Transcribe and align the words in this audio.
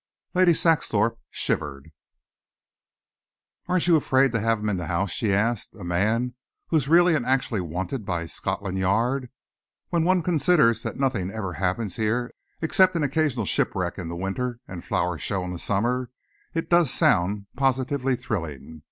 Lady 0.33 0.51
Saxthorpe 0.51 1.19
shivered. 1.29 1.91
"Aren't 3.67 3.85
you 3.87 3.95
afraid 3.95 4.31
to 4.31 4.39
have 4.39 4.57
him 4.57 4.67
in 4.69 4.77
the 4.77 4.87
house?" 4.87 5.11
she 5.11 5.31
asked, 5.31 5.75
"a 5.75 5.83
man 5.83 6.33
who 6.69 6.77
is 6.77 6.87
really 6.87 7.13
and 7.13 7.23
actually 7.23 7.61
wanted 7.61 8.03
by 8.03 8.25
Scotland 8.25 8.79
Yard? 8.79 9.29
When 9.89 10.03
one 10.03 10.23
considers 10.23 10.81
that 10.81 10.97
nothing 10.97 11.29
ever 11.29 11.53
happens 11.53 11.97
here 11.97 12.33
except 12.63 12.95
an 12.95 13.03
occasional 13.03 13.45
shipwreck 13.45 13.99
in 13.99 14.09
the 14.09 14.15
winter 14.15 14.59
and 14.67 14.79
a 14.81 14.85
flower 14.87 15.19
show 15.19 15.43
in 15.43 15.51
the 15.51 15.59
summer, 15.59 16.09
it 16.55 16.67
does 16.67 16.91
sound 16.91 17.45
positively 17.55 18.15
thrilling. 18.15 18.79